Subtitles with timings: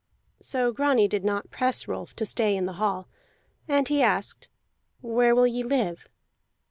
[0.39, 3.07] So Grani did not press Rolf to stay in the hall,
[3.67, 4.47] and he asked:
[5.01, 6.07] "Where will ye live?"